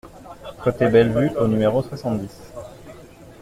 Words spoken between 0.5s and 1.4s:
Côte Bellevue